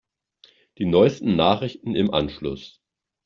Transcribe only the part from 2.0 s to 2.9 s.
Anschluss.